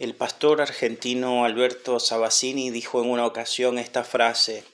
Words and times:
El 0.00 0.16
pastor 0.16 0.60
argentino 0.60 1.44
Alberto 1.44 2.00
Sabassini 2.00 2.70
dijo 2.70 3.00
en 3.00 3.10
una 3.10 3.26
ocasión 3.26 3.78
esta 3.78 4.02
frase, 4.02 4.64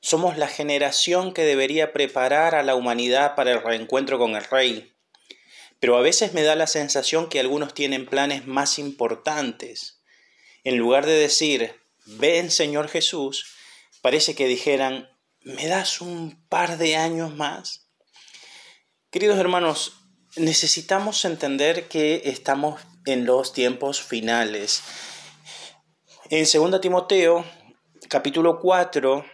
Somos 0.00 0.36
la 0.36 0.46
generación 0.46 1.32
que 1.32 1.42
debería 1.42 1.94
preparar 1.94 2.54
a 2.54 2.62
la 2.62 2.74
humanidad 2.74 3.34
para 3.34 3.52
el 3.52 3.62
reencuentro 3.62 4.18
con 4.18 4.36
el 4.36 4.44
Rey, 4.44 4.92
pero 5.80 5.96
a 5.96 6.02
veces 6.02 6.34
me 6.34 6.42
da 6.42 6.54
la 6.54 6.66
sensación 6.66 7.30
que 7.30 7.40
algunos 7.40 7.72
tienen 7.72 8.04
planes 8.04 8.46
más 8.46 8.78
importantes. 8.78 10.02
En 10.64 10.76
lugar 10.76 11.06
de 11.06 11.14
decir, 11.14 11.74
ven 12.04 12.50
Señor 12.50 12.88
Jesús, 12.88 13.46
parece 14.02 14.34
que 14.34 14.46
dijeran, 14.46 15.08
¿me 15.40 15.66
das 15.66 16.02
un 16.02 16.44
par 16.50 16.76
de 16.76 16.96
años 16.96 17.34
más? 17.34 17.86
Queridos 19.10 19.38
hermanos, 19.38 19.94
necesitamos 20.36 21.24
entender 21.24 21.88
que 21.88 22.20
estamos 22.26 22.82
en 23.06 23.24
los 23.24 23.52
tiempos 23.52 24.02
finales. 24.02 24.82
En 26.28 26.44
2 26.44 26.80
Timoteo, 26.80 27.44
capítulo 28.08 28.58
4, 28.58 29.24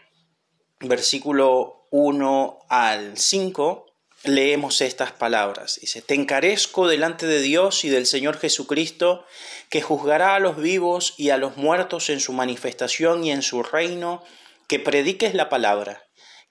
versículo 0.81 1.87
1 1.91 2.59
al 2.69 3.17
5, 3.17 3.87
leemos 4.25 4.81
estas 4.81 5.12
palabras. 5.12 5.79
Dice, 5.81 6.03
Te 6.03 6.15
encarezco 6.15 6.87
delante 6.87 7.27
de 7.27 7.41
Dios 7.41 7.85
y 7.85 7.89
del 7.89 8.07
Señor 8.07 8.39
Jesucristo, 8.39 9.25
que 9.71 9.83
juzgará 9.83 10.34
a 10.34 10.41
los 10.41 10.57
vivos 10.57 11.15
y 11.17 11.31
a 11.31 11.39
los 11.39 11.57
muertos 11.57 12.11
en 12.11 12.20
su 12.20 12.33
manifestación 12.33 13.25
y 13.25 13.33
en 13.33 13.43
su 13.43 13.62
reino, 13.62 14.23
que 14.69 14.79
prediques 14.79 15.34
la 15.34 15.48
palabra, 15.48 16.05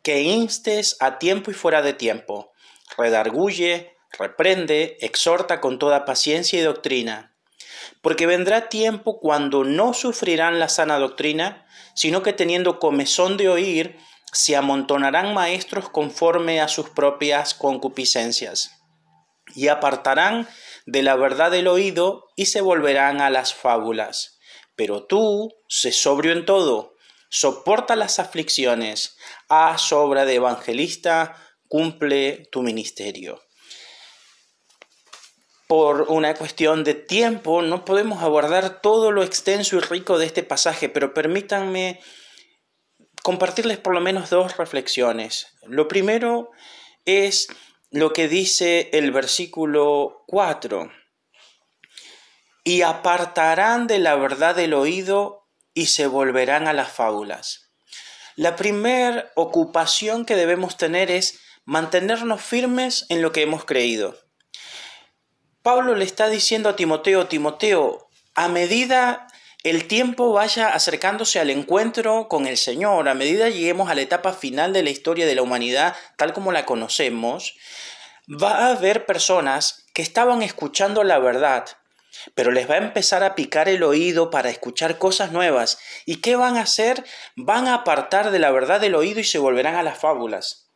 que 0.04 0.22
instes 0.22 0.98
a 1.00 1.20
tiempo 1.20 1.52
y 1.52 1.54
fuera 1.54 1.82
de 1.82 1.94
tiempo, 1.94 2.52
redarguye, 2.98 3.96
reprende, 4.18 4.98
exhorta 5.02 5.62
con 5.62 5.80
toda 5.80 6.06
paciencia 6.06 6.60
y 6.60 6.64
doctrina, 6.64 7.36
porque 8.02 8.26
vendrá 8.26 8.70
tiempo 8.70 9.20
cuando 9.20 9.64
no 9.64 9.94
sufrirán 9.94 10.60
la 10.60 10.70
sana 10.70 11.00
doctrina, 11.00 11.66
sino 11.96 12.24
que 12.24 12.34
teniendo 12.34 12.80
comezón 12.80 13.38
de 13.38 13.50
oír, 13.50 13.98
se 14.34 14.56
amontonarán 14.56 15.34
maestros 15.34 15.90
conforme 15.90 16.62
a 16.62 16.68
sus 16.68 16.90
propias 16.90 17.54
concupiscencias, 17.54 18.72
y 19.56 19.68
apartarán 19.68 20.48
de 20.86 21.04
la 21.04 21.16
verdad 21.16 21.54
el 21.54 21.68
oído 21.68 22.30
y 22.36 22.46
se 22.46 22.62
volverán 22.62 23.22
a 23.22 23.30
las 23.30 23.54
fábulas. 23.54 24.40
Pero 24.76 25.04
tú, 25.04 25.54
sé 25.68 25.92
sobrio 25.92 26.32
en 26.32 26.46
todo, 26.46 26.96
soporta 27.30 27.96
las 27.96 28.20
aflicciones, 28.20 29.18
haz 29.50 29.92
obra 29.92 30.26
de 30.26 30.36
evangelista, 30.36 31.36
cumple 31.68 32.48
tu 32.52 32.62
ministerio 32.62 33.42
por 35.72 36.08
una 36.10 36.34
cuestión 36.34 36.84
de 36.84 36.96
tiempo, 36.96 37.62
no 37.62 37.86
podemos 37.86 38.22
abordar 38.22 38.82
todo 38.82 39.10
lo 39.10 39.24
extenso 39.24 39.78
y 39.78 39.80
rico 39.80 40.18
de 40.18 40.26
este 40.26 40.44
pasaje, 40.44 40.90
pero 40.90 41.14
permítanme 41.14 42.02
compartirles 43.24 43.78
por 43.78 43.94
lo 43.94 44.02
menos 44.02 44.30
dos 44.30 44.58
reflexiones. 44.58 45.48
Lo 45.66 45.88
primero 45.88 46.52
es 47.06 47.48
lo 47.90 48.12
que 48.12 48.28
dice 48.28 48.90
el 48.92 49.14
versículo 49.14 50.26
4. 50.28 50.92
Y 52.66 52.82
apartarán 52.82 53.88
de 53.88 54.00
la 54.00 54.16
verdad 54.16 54.60
el 54.60 54.74
oído 54.74 55.48
y 55.74 55.86
se 55.86 56.06
volverán 56.06 56.68
a 56.68 56.74
las 56.74 56.92
fábulas. 56.92 57.72
La 58.36 58.58
primera 58.58 59.32
ocupación 59.36 60.26
que 60.26 60.36
debemos 60.36 60.76
tener 60.76 61.10
es 61.10 61.40
mantenernos 61.64 62.42
firmes 62.42 63.06
en 63.08 63.22
lo 63.22 63.32
que 63.32 63.44
hemos 63.44 63.64
creído. 63.64 64.18
Pablo 65.64 65.96
le 65.96 66.06
está 66.06 66.28
diciendo 66.28 66.70
a 66.70 66.76
Timoteo, 66.76 67.28
Timoteo, 67.28 68.10
a 68.34 68.48
medida 68.48 69.28
el 69.64 69.88
tiempo 69.88 70.34
vaya 70.34 70.70
acercándose 70.70 71.40
al 71.40 71.52
encuentro 71.52 72.28
con 72.28 72.48
el 72.48 72.58
Señor, 72.58 73.08
a 73.08 73.14
medida 73.14 73.48
lleguemos 73.50 73.90
a 73.90 73.96
la 73.96 74.02
etapa 74.02 74.34
final 74.34 74.74
de 74.74 74.82
la 74.82 74.90
historia 74.90 75.28
de 75.28 75.36
la 75.36 75.44
humanidad 75.44 75.96
tal 76.18 76.34
como 76.34 76.52
la 76.52 76.66
conocemos, 76.66 77.56
va 78.28 78.58
a 78.58 78.72
haber 78.72 79.06
personas 79.06 79.86
que 79.94 80.02
estaban 80.02 80.42
escuchando 80.42 81.04
la 81.04 81.20
verdad, 81.20 81.66
pero 82.34 82.52
les 82.52 82.68
va 82.68 82.76
a 82.76 82.80
empezar 82.80 83.24
a 83.24 83.36
picar 83.36 83.70
el 83.70 83.84
oído 83.84 84.32
para 84.32 84.50
escuchar 84.50 84.98
cosas 84.98 85.32
nuevas. 85.32 85.78
¿Y 86.06 86.18
qué 86.18 86.36
van 86.36 86.58
a 86.58 86.62
hacer? 86.62 87.04
Van 87.36 87.68
a 87.68 87.76
apartar 87.76 88.32
de 88.32 88.40
la 88.40 88.52
verdad 88.52 88.82
del 88.82 88.96
oído 88.96 89.20
y 89.20 89.24
se 89.24 89.38
volverán 89.38 89.76
a 89.76 89.84
las 89.84 90.00
fábulas. 90.00 90.72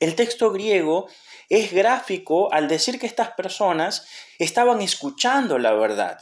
El 0.00 0.14
texto 0.16 0.50
griego 0.50 1.08
es 1.52 1.70
gráfico 1.70 2.50
al 2.50 2.66
decir 2.66 2.98
que 2.98 3.06
estas 3.06 3.32
personas 3.32 4.06
estaban 4.38 4.80
escuchando 4.80 5.58
la 5.58 5.74
verdad. 5.74 6.18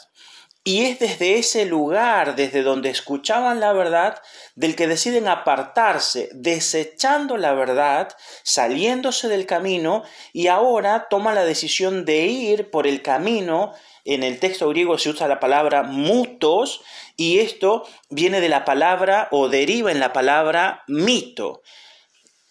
Y 0.65 0.87
es 0.87 0.99
desde 0.99 1.39
ese 1.39 1.67
lugar, 1.67 2.35
desde 2.35 2.63
donde 2.63 2.91
escuchaban 2.91 3.61
la 3.61 3.73
verdad, 3.73 4.21
del 4.57 4.75
que 4.75 4.89
deciden 4.89 5.29
apartarse, 5.29 6.31
desechando 6.33 7.37
la 7.37 7.55
verdad, 7.55 8.09
saliéndose 8.43 9.29
del 9.29 9.47
camino 9.47 10.03
y 10.33 10.49
ahora 10.49 11.07
toman 11.09 11.37
la 11.37 11.45
decisión 11.45 12.05
de 12.05 12.27
ir 12.27 12.69
por 12.73 12.89
el 12.89 13.01
camino. 13.01 13.73
En 14.05 14.25
el 14.25 14.41
texto 14.41 14.69
griego 14.69 14.99
se 14.99 15.11
usa 15.11 15.29
la 15.29 15.39
palabra 15.39 15.85
mutos 15.85 16.83
y 17.17 17.39
esto 17.39 17.87
viene 18.09 18.41
de 18.41 18.49
la 18.49 18.65
palabra 18.65 19.29
o 19.31 19.49
deriva 19.49 19.93
en 19.93 20.01
la 20.01 20.12
palabra 20.12 20.83
mito. 20.89 21.62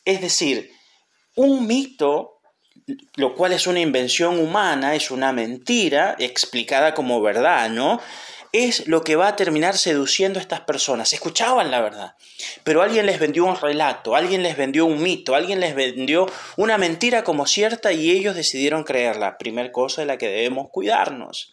Es 0.05 0.21
decir, 0.21 0.71
un 1.35 1.67
mito 1.67 2.38
lo 3.15 3.35
cual 3.35 3.53
es 3.53 3.67
una 3.67 3.79
invención 3.79 4.39
humana, 4.39 4.95
es 4.95 5.11
una 5.11 5.31
mentira 5.31 6.15
explicada 6.19 6.93
como 6.93 7.21
verdad, 7.21 7.69
¿no? 7.69 7.99
Es 8.51 8.87
lo 8.87 9.03
que 9.03 9.15
va 9.15 9.27
a 9.27 9.35
terminar 9.35 9.77
seduciendo 9.77 10.39
a 10.39 10.41
estas 10.41 10.61
personas. 10.61 11.13
Escuchaban 11.13 11.69
la 11.69 11.81
verdad, 11.81 12.15
pero 12.63 12.81
alguien 12.81 13.05
les 13.05 13.19
vendió 13.19 13.45
un 13.45 13.55
relato, 13.55 14.15
alguien 14.15 14.41
les 14.41 14.57
vendió 14.57 14.85
un 14.85 15.03
mito, 15.03 15.35
alguien 15.35 15.59
les 15.59 15.75
vendió 15.75 16.25
una 16.57 16.79
mentira 16.79 17.23
como 17.23 17.45
cierta 17.45 17.91
y 17.91 18.09
ellos 18.09 18.35
decidieron 18.35 18.83
creerla. 18.83 19.37
Primer 19.37 19.71
cosa 19.71 20.01
de 20.01 20.07
la 20.07 20.17
que 20.17 20.29
debemos 20.29 20.69
cuidarnos. 20.71 21.51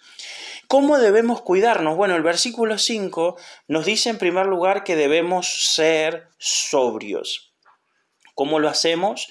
¿Cómo 0.68 0.98
debemos 0.98 1.42
cuidarnos? 1.42 1.96
Bueno, 1.96 2.16
el 2.16 2.22
versículo 2.22 2.78
5 2.78 3.36
nos 3.68 3.84
dice 3.84 4.08
en 4.08 4.18
primer 4.18 4.46
lugar 4.46 4.82
que 4.82 4.96
debemos 4.96 5.74
ser 5.74 6.28
sobrios. 6.38 7.52
¿Cómo 8.34 8.58
lo 8.58 8.68
hacemos? 8.68 9.28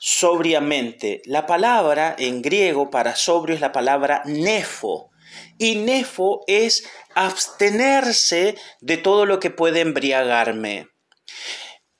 Sobriamente. 0.00 1.20
La 1.26 1.46
palabra 1.46 2.16
en 2.18 2.42
griego 2.42 2.90
para 2.90 3.14
sobrio 3.14 3.54
es 3.54 3.60
la 3.60 3.70
palabra 3.70 4.22
nefo. 4.24 5.10
Y 5.58 5.76
nefo 5.76 6.40
es 6.48 6.88
abstenerse 7.14 8.56
de 8.80 8.96
todo 8.96 9.26
lo 9.26 9.38
que 9.38 9.50
puede 9.50 9.80
embriagarme. 9.80 10.88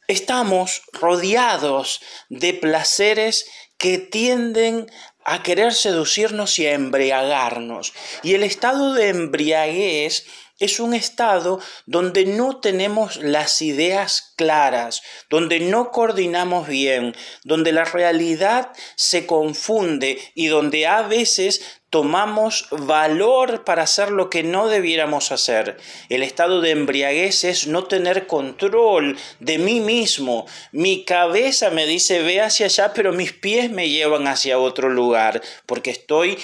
Estamos 0.09 0.83
rodeados 0.93 2.01
de 2.31 2.55
placeres 2.55 3.47
que 3.79 3.99
tienden 3.99 4.91
a 5.25 5.43
querer 5.43 5.75
seducirnos 5.75 6.59
y 6.59 6.67
a 6.67 6.73
embriagarnos. 6.73 7.93
Y 8.23 8.35
el 8.35 8.43
estado 8.43 8.95
de 8.95 9.09
embriaguez 9.09 10.27
es 10.61 10.79
un 10.79 10.95
estado 10.95 11.59
donde 11.87 12.27
no 12.27 12.61
tenemos 12.61 13.17
las 13.17 13.61
ideas 13.63 14.33
claras, 14.37 15.03
donde 15.29 15.59
no 15.59 15.91
coordinamos 15.91 16.69
bien, 16.69 17.17
donde 17.43 17.73
la 17.73 17.85
realidad 17.85 18.71
se 18.95 19.27
confunde 19.27 20.19
y 20.35 20.47
donde 20.47 20.87
a 20.87 21.03
veces 21.03 21.81
tomamos 21.89 22.69
valor 22.71 23.65
para 23.65 23.83
hacer 23.83 24.13
lo 24.13 24.31
que 24.31 24.45
no 24.45 24.69
debiéramos 24.69 25.33
hacer. 25.33 25.77
El 26.09 26.23
estado 26.23 26.61
de 26.61 26.71
embriaguez 26.71 27.43
es 27.43 27.67
no 27.67 27.85
tener 27.85 28.29
control 28.29 29.19
de 29.41 29.59
mí 29.59 29.81
mismo. 29.81 30.47
Mi 30.71 31.05
cabeza 31.05 31.71
me 31.71 31.87
dice 31.87 32.23
ve 32.23 32.41
hacia 32.41 32.67
allá, 32.67 32.93
pero 32.95 33.13
mis 33.13 33.33
pies 33.33 33.71
me 33.71 33.89
llevan 33.89 34.29
hacia 34.29 34.59
otro 34.59 34.89
lugar, 34.89 35.43
porque 35.67 35.91
estoy 35.91 36.39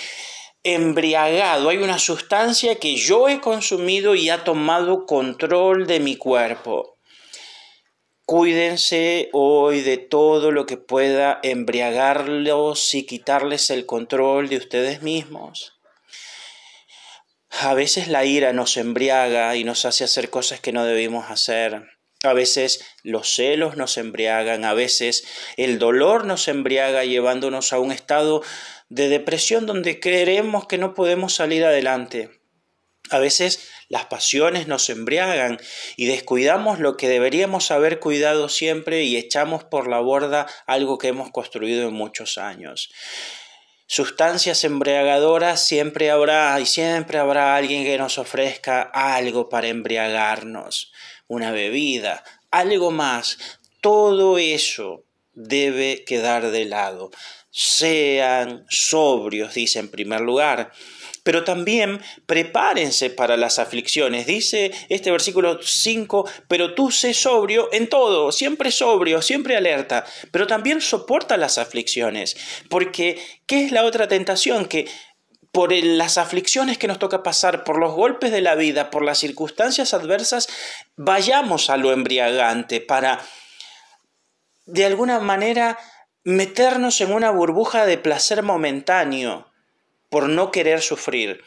embriagado, 0.74 1.68
hay 1.68 1.78
una 1.78 1.98
sustancia 1.98 2.76
que 2.76 2.96
yo 2.96 3.28
he 3.28 3.40
consumido 3.40 4.14
y 4.14 4.30
ha 4.30 4.44
tomado 4.44 5.06
control 5.06 5.86
de 5.86 6.00
mi 6.00 6.16
cuerpo. 6.16 6.98
Cuídense 8.24 9.28
hoy 9.32 9.82
de 9.82 9.98
todo 9.98 10.50
lo 10.50 10.66
que 10.66 10.76
pueda 10.76 11.38
embriagarlos 11.44 12.94
y 12.94 13.06
quitarles 13.06 13.70
el 13.70 13.86
control 13.86 14.48
de 14.48 14.56
ustedes 14.56 15.02
mismos. 15.02 15.74
A 17.60 17.74
veces 17.74 18.08
la 18.08 18.24
ira 18.24 18.52
nos 18.52 18.76
embriaga 18.76 19.54
y 19.56 19.64
nos 19.64 19.84
hace 19.84 20.04
hacer 20.04 20.28
cosas 20.28 20.60
que 20.60 20.72
no 20.72 20.84
debimos 20.84 21.30
hacer. 21.30 21.95
A 22.26 22.34
veces 22.34 22.84
los 23.02 23.34
celos 23.34 23.76
nos 23.76 23.96
embriagan, 23.98 24.64
a 24.64 24.74
veces 24.74 25.24
el 25.56 25.78
dolor 25.78 26.24
nos 26.24 26.48
embriaga 26.48 27.04
llevándonos 27.04 27.72
a 27.72 27.78
un 27.78 27.92
estado 27.92 28.42
de 28.88 29.08
depresión 29.08 29.66
donde 29.66 30.00
creemos 30.00 30.66
que 30.66 30.78
no 30.78 30.94
podemos 30.94 31.34
salir 31.34 31.64
adelante. 31.64 32.30
A 33.10 33.18
veces 33.18 33.68
las 33.88 34.06
pasiones 34.06 34.66
nos 34.66 34.90
embriagan 34.90 35.58
y 35.96 36.06
descuidamos 36.06 36.80
lo 36.80 36.96
que 36.96 37.08
deberíamos 37.08 37.70
haber 37.70 38.00
cuidado 38.00 38.48
siempre 38.48 39.04
y 39.04 39.16
echamos 39.16 39.64
por 39.64 39.88
la 39.88 40.00
borda 40.00 40.46
algo 40.66 40.98
que 40.98 41.08
hemos 41.08 41.30
construido 41.30 41.88
en 41.88 41.94
muchos 41.94 42.38
años. 42.38 42.90
sustancias 43.88 44.64
embriagadoras 44.64 45.64
siempre 45.64 46.10
habrá 46.10 46.58
y 46.58 46.66
siempre 46.66 47.18
habrá 47.18 47.54
alguien 47.54 47.84
que 47.84 47.98
nos 47.98 48.18
ofrezca 48.18 48.82
algo 48.82 49.48
para 49.48 49.68
embriagarnos, 49.68 50.90
una 51.28 51.52
bebida, 51.52 52.24
algo 52.50 52.90
más. 52.90 53.38
Todo 53.80 54.38
eso 54.38 55.04
debe 55.34 56.04
quedar 56.04 56.50
de 56.50 56.64
lado. 56.64 57.10
Sean 57.50 58.66
sobrios, 58.68 59.54
dice 59.54 59.78
en 59.78 59.90
primer 59.90 60.20
lugar 60.20 60.72
pero 61.26 61.42
también 61.42 62.00
prepárense 62.26 63.10
para 63.10 63.36
las 63.36 63.58
aflicciones. 63.58 64.26
Dice 64.26 64.70
este 64.88 65.10
versículo 65.10 65.58
5, 65.60 66.30
pero 66.46 66.72
tú 66.74 66.92
sé 66.92 67.14
sobrio 67.14 67.68
en 67.72 67.88
todo, 67.88 68.30
siempre 68.30 68.70
sobrio, 68.70 69.20
siempre 69.20 69.56
alerta, 69.56 70.06
pero 70.30 70.46
también 70.46 70.80
soporta 70.80 71.36
las 71.36 71.58
aflicciones, 71.58 72.36
porque 72.70 73.18
¿qué 73.44 73.64
es 73.64 73.72
la 73.72 73.82
otra 73.82 74.06
tentación? 74.06 74.66
Que 74.66 74.86
por 75.56 75.72
las 75.72 76.18
aflicciones 76.18 76.76
que 76.76 76.86
nos 76.86 76.98
toca 76.98 77.22
pasar, 77.22 77.64
por 77.64 77.78
los 77.78 77.94
golpes 77.94 78.30
de 78.30 78.42
la 78.42 78.56
vida, 78.56 78.90
por 78.90 79.02
las 79.02 79.16
circunstancias 79.16 79.94
adversas, 79.94 80.50
vayamos 80.96 81.70
a 81.70 81.78
lo 81.78 81.92
embriagante 81.92 82.82
para, 82.82 83.24
de 84.66 84.84
alguna 84.84 85.18
manera, 85.18 85.78
meternos 86.24 87.00
en 87.00 87.10
una 87.10 87.30
burbuja 87.30 87.86
de 87.86 87.96
placer 87.96 88.42
momentáneo 88.42 89.50
por 90.10 90.28
no 90.28 90.50
querer 90.50 90.82
sufrir. 90.82 91.42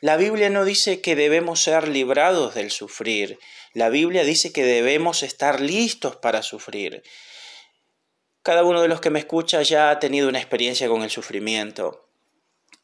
La 0.00 0.16
Biblia 0.16 0.48
no 0.48 0.64
dice 0.64 1.00
que 1.00 1.16
debemos 1.16 1.60
ser 1.60 1.88
librados 1.88 2.54
del 2.54 2.70
sufrir. 2.70 3.40
La 3.74 3.88
Biblia 3.88 4.22
dice 4.22 4.52
que 4.52 4.62
debemos 4.62 5.24
estar 5.24 5.60
listos 5.60 6.14
para 6.14 6.44
sufrir. 6.44 7.02
Cada 8.44 8.62
uno 8.62 8.80
de 8.80 8.86
los 8.86 9.00
que 9.00 9.10
me 9.10 9.18
escucha 9.18 9.60
ya 9.62 9.90
ha 9.90 9.98
tenido 9.98 10.28
una 10.28 10.38
experiencia 10.38 10.86
con 10.86 11.02
el 11.02 11.10
sufrimiento. 11.10 12.09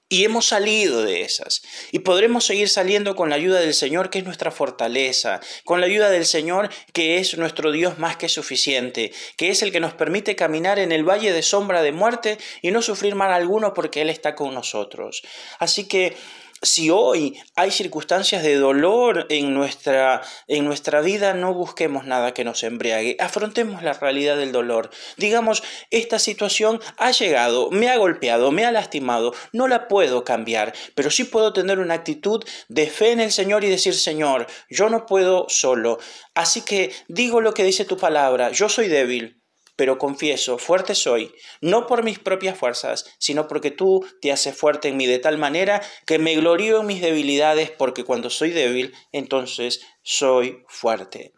Y 0.08 0.24
hemos 0.24 0.46
salido 0.46 1.02
de 1.02 1.22
esas. 1.22 1.62
Y 1.90 2.00
podremos 2.00 2.44
seguir 2.44 2.68
saliendo 2.68 3.16
con 3.16 3.28
la 3.28 3.36
ayuda 3.36 3.58
del 3.58 3.74
Señor, 3.74 4.08
que 4.08 4.18
es 4.20 4.24
nuestra 4.24 4.52
fortaleza, 4.52 5.40
con 5.64 5.80
la 5.80 5.86
ayuda 5.86 6.10
del 6.10 6.26
Señor, 6.26 6.70
que 6.92 7.18
es 7.18 7.36
nuestro 7.36 7.72
Dios 7.72 7.98
más 7.98 8.16
que 8.16 8.28
suficiente, 8.28 9.12
que 9.36 9.50
es 9.50 9.62
el 9.62 9.72
que 9.72 9.80
nos 9.80 9.94
permite 9.94 10.36
caminar 10.36 10.78
en 10.78 10.92
el 10.92 11.02
valle 11.02 11.32
de 11.32 11.42
sombra 11.42 11.82
de 11.82 11.90
muerte 11.90 12.38
y 12.62 12.70
no 12.70 12.82
sufrir 12.82 13.16
mal 13.16 13.32
alguno 13.32 13.74
porque 13.74 14.02
Él 14.02 14.10
está 14.10 14.36
con 14.36 14.54
nosotros. 14.54 15.22
Así 15.58 15.88
que 15.88 16.16
si 16.62 16.90
hoy 16.90 17.38
hay 17.54 17.70
circunstancias 17.70 18.42
de 18.42 18.56
dolor 18.56 19.26
en 19.28 19.52
nuestra, 19.52 20.22
en 20.48 20.64
nuestra 20.64 21.00
vida, 21.00 21.34
no 21.34 21.52
busquemos 21.54 22.06
nada 22.06 22.32
que 22.32 22.44
nos 22.44 22.62
embriague. 22.62 23.16
Afrontemos 23.20 23.82
la 23.82 23.92
realidad 23.92 24.36
del 24.36 24.52
dolor. 24.52 24.90
Digamos, 25.16 25.62
esta 25.90 26.18
situación 26.18 26.80
ha 26.96 27.10
llegado, 27.10 27.70
me 27.70 27.88
ha 27.88 27.96
golpeado, 27.96 28.52
me 28.52 28.64
ha 28.64 28.72
lastimado, 28.72 29.34
no 29.52 29.68
la 29.68 29.88
puedo 29.88 30.24
cambiar, 30.24 30.72
pero 30.94 31.10
sí 31.10 31.24
puedo 31.24 31.52
tener 31.52 31.78
una 31.78 31.94
actitud 31.94 32.44
de 32.68 32.86
fe 32.86 33.12
en 33.12 33.20
el 33.20 33.32
Señor 33.32 33.64
y 33.64 33.70
decir, 33.70 33.94
Señor, 33.94 34.46
yo 34.70 34.88
no 34.88 35.06
puedo 35.06 35.46
solo. 35.48 35.98
Así 36.34 36.62
que 36.62 36.92
digo 37.08 37.40
lo 37.40 37.54
que 37.54 37.64
dice 37.64 37.84
tu 37.84 37.96
palabra, 37.96 38.50
yo 38.50 38.68
soy 38.68 38.88
débil, 38.88 39.42
pero 39.76 39.98
confieso, 39.98 40.58
fuerte 40.58 40.94
soy, 40.94 41.32
no 41.60 41.86
por 41.86 42.02
mis 42.02 42.18
propias 42.18 42.58
fuerzas, 42.58 43.04
sino 43.18 43.46
porque 43.46 43.70
tú 43.70 44.04
te 44.20 44.32
haces 44.32 44.56
fuerte 44.56 44.88
en 44.88 44.96
mí 44.96 45.06
de 45.06 45.18
tal 45.18 45.38
manera 45.38 45.82
que 46.06 46.18
me 46.18 46.34
glorío 46.34 46.80
en 46.80 46.86
mis 46.86 47.02
debilidades, 47.02 47.70
porque 47.70 48.04
cuando 48.04 48.30
soy 48.30 48.50
débil, 48.50 48.94
entonces 49.12 49.80
soy 50.02 50.64
fuerte. 50.66 51.34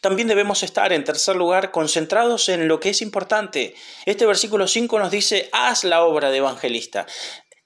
También 0.00 0.28
debemos 0.28 0.62
estar, 0.62 0.92
en 0.92 1.04
tercer 1.04 1.36
lugar, 1.36 1.70
concentrados 1.70 2.48
en 2.48 2.68
lo 2.68 2.80
que 2.80 2.90
es 2.90 3.02
importante. 3.02 3.74
Este 4.06 4.24
versículo 4.24 4.66
5 4.66 4.98
nos 4.98 5.10
dice, 5.10 5.50
haz 5.52 5.84
la 5.84 6.02
obra 6.04 6.30
de 6.30 6.38
evangelista. 6.38 7.06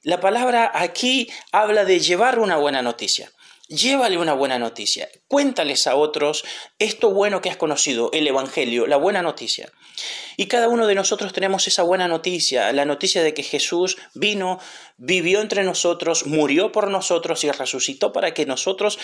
La 0.02 0.18
palabra 0.18 0.72
aquí 0.74 1.30
habla 1.52 1.84
de 1.84 2.00
llevar 2.00 2.38
una 2.38 2.56
buena 2.56 2.82
noticia. 2.82 3.30
Llévale 3.70 4.18
una 4.18 4.32
buena 4.32 4.58
noticia. 4.58 5.08
Cuéntales 5.28 5.86
a 5.86 5.94
otros 5.94 6.42
esto 6.80 7.12
bueno 7.12 7.40
que 7.40 7.50
has 7.50 7.56
conocido, 7.56 8.10
el 8.12 8.26
Evangelio, 8.26 8.88
la 8.88 8.96
buena 8.96 9.22
noticia. 9.22 9.70
Y 10.36 10.46
cada 10.46 10.66
uno 10.66 10.88
de 10.88 10.96
nosotros 10.96 11.32
tenemos 11.32 11.68
esa 11.68 11.84
buena 11.84 12.08
noticia, 12.08 12.72
la 12.72 12.84
noticia 12.84 13.22
de 13.22 13.32
que 13.32 13.44
Jesús 13.44 13.96
vino, 14.12 14.58
vivió 14.96 15.40
entre 15.40 15.62
nosotros, 15.62 16.26
murió 16.26 16.72
por 16.72 16.90
nosotros 16.90 17.44
y 17.44 17.50
resucitó 17.52 18.12
para 18.12 18.34
que 18.34 18.44
nosotros 18.44 18.98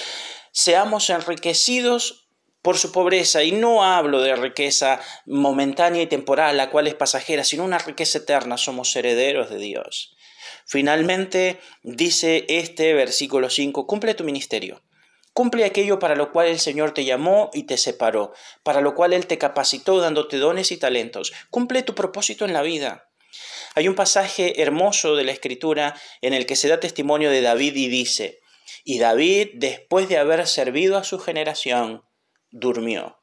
seamos 0.51 1.11
enriquecidos 1.11 2.27
por 2.61 2.77
su 2.77 2.91
pobreza. 2.91 3.45
Y 3.45 3.53
no 3.53 3.85
hablo 3.85 4.21
de 4.21 4.35
riqueza 4.35 5.01
momentánea 5.27 6.03
y 6.03 6.09
temporal, 6.09 6.57
la 6.57 6.71
cual 6.71 6.89
es 6.89 6.97
pasajera, 6.97 7.45
sino 7.45 7.63
una 7.63 7.79
riqueza 7.79 8.19
eterna. 8.19 8.59
Somos 8.59 8.97
herederos 8.97 9.49
de 9.49 9.59
Dios. 9.59 10.16
Finalmente, 10.67 11.61
dice 11.85 12.45
este 12.49 12.93
versículo 12.93 13.51
5, 13.51 13.87
cumple 13.87 14.15
tu 14.15 14.25
ministerio. 14.25 14.83
Cumple 15.33 15.65
aquello 15.65 15.99
para 15.99 16.17
lo 16.17 16.33
cual 16.33 16.49
el 16.49 16.59
Señor 16.59 16.93
te 16.93 17.05
llamó 17.05 17.51
y 17.55 17.65
te 17.65 17.77
separó, 17.77 18.33
para 18.65 18.81
lo 18.81 18.95
cual 18.95 19.13
Él 19.13 19.27
te 19.27 19.39
capacitó 19.39 20.01
dándote 20.01 20.39
dones 20.39 20.73
y 20.73 20.77
talentos. 20.77 21.33
Cumple 21.51 21.83
tu 21.83 21.95
propósito 21.95 22.45
en 22.45 22.53
la 22.53 22.63
vida. 22.63 23.11
Hay 23.77 23.87
un 23.87 23.95
pasaje 23.95 24.61
hermoso 24.61 25.15
de 25.15 25.25
la 25.25 25.33
Escritura 25.33 25.95
en 26.21 26.33
el 26.33 26.47
que 26.47 26.57
se 26.57 26.69
da 26.69 26.81
testimonio 26.81 27.31
de 27.31 27.43
David 27.43 27.77
y 27.77 27.89
dice, 27.89 28.41
y 28.83 28.99
David, 28.99 29.51
después 29.55 30.09
de 30.09 30.19
haber 30.19 30.47
servido 30.47 30.97
a 30.97 31.05
su 31.05 31.19
generación, 31.21 32.03
durmió. 32.51 33.19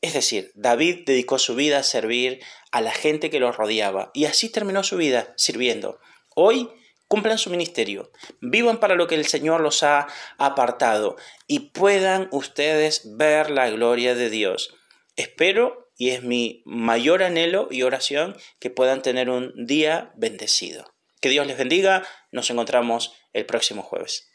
Es 0.00 0.14
decir, 0.14 0.52
David 0.54 1.00
dedicó 1.06 1.38
su 1.38 1.54
vida 1.54 1.78
a 1.78 1.82
servir 1.82 2.40
a 2.70 2.80
la 2.80 2.92
gente 2.92 3.28
que 3.28 3.40
lo 3.40 3.52
rodeaba 3.52 4.10
y 4.14 4.24
así 4.24 4.48
terminó 4.48 4.84
su 4.84 4.96
vida 4.96 5.34
sirviendo. 5.36 6.00
Hoy 6.34 6.68
cumplan 7.08 7.36
su 7.36 7.50
ministerio, 7.50 8.10
vivan 8.40 8.80
para 8.80 8.94
lo 8.94 9.06
que 9.06 9.16
el 9.16 9.26
Señor 9.26 9.60
los 9.60 9.82
ha 9.82 10.06
apartado 10.38 11.16
y 11.46 11.70
puedan 11.70 12.28
ustedes 12.32 13.16
ver 13.16 13.50
la 13.50 13.68
gloria 13.68 14.14
de 14.14 14.30
Dios. 14.30 14.74
Espero, 15.16 15.90
y 15.98 16.10
es 16.10 16.22
mi 16.22 16.62
mayor 16.64 17.22
anhelo 17.22 17.68
y 17.70 17.82
oración, 17.82 18.36
que 18.58 18.70
puedan 18.70 19.02
tener 19.02 19.28
un 19.28 19.52
día 19.66 20.12
bendecido. 20.16 20.86
Que 21.20 21.28
Dios 21.28 21.46
les 21.46 21.58
bendiga, 21.58 22.02
nos 22.30 22.48
encontramos 22.48 23.14
el 23.34 23.44
próximo 23.44 23.82
jueves. 23.82 24.31